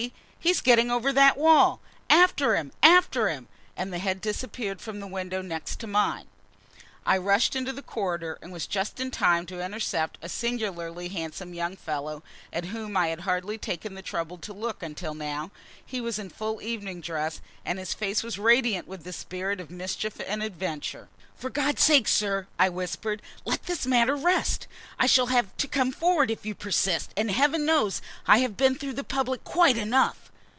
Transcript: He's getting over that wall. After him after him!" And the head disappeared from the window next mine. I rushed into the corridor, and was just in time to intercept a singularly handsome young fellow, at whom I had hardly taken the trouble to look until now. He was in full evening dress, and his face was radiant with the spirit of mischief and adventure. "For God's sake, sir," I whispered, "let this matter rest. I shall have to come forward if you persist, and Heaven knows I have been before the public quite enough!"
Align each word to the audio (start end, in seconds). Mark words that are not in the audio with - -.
He's 0.39 0.59
getting 0.59 0.89
over 0.89 1.13
that 1.13 1.37
wall. 1.37 1.79
After 2.09 2.55
him 2.55 2.71
after 2.81 3.29
him!" 3.29 3.47
And 3.77 3.93
the 3.93 3.99
head 3.99 4.19
disappeared 4.19 4.81
from 4.81 4.99
the 4.99 5.05
window 5.05 5.43
next 5.43 5.85
mine. 5.85 6.25
I 7.05 7.19
rushed 7.19 7.55
into 7.55 7.71
the 7.71 7.83
corridor, 7.83 8.39
and 8.41 8.51
was 8.51 8.65
just 8.65 8.99
in 8.99 9.11
time 9.11 9.45
to 9.45 9.63
intercept 9.63 10.17
a 10.19 10.27
singularly 10.27 11.09
handsome 11.09 11.53
young 11.53 11.75
fellow, 11.77 12.23
at 12.51 12.65
whom 12.65 12.97
I 12.97 13.09
had 13.09 13.19
hardly 13.21 13.59
taken 13.59 13.93
the 13.93 14.01
trouble 14.01 14.39
to 14.39 14.51
look 14.53 14.81
until 14.81 15.13
now. 15.13 15.51
He 15.85 16.01
was 16.01 16.17
in 16.17 16.31
full 16.31 16.59
evening 16.63 17.01
dress, 17.01 17.39
and 17.63 17.77
his 17.77 17.93
face 17.93 18.23
was 18.23 18.39
radiant 18.39 18.87
with 18.87 19.03
the 19.03 19.13
spirit 19.13 19.59
of 19.59 19.69
mischief 19.69 20.19
and 20.27 20.41
adventure. 20.41 21.07
"For 21.35 21.51
God's 21.51 21.83
sake, 21.83 22.07
sir," 22.07 22.47
I 22.57 22.67
whispered, 22.69 23.21
"let 23.45 23.67
this 23.67 23.85
matter 23.85 24.15
rest. 24.15 24.65
I 24.99 25.05
shall 25.05 25.27
have 25.27 25.55
to 25.57 25.67
come 25.67 25.91
forward 25.91 26.31
if 26.31 26.47
you 26.47 26.55
persist, 26.55 27.11
and 27.15 27.29
Heaven 27.29 27.63
knows 27.63 28.01
I 28.27 28.39
have 28.39 28.57
been 28.57 28.73
before 28.73 28.93
the 28.93 29.03
public 29.03 29.43
quite 29.43 29.77
enough!" 29.77 30.29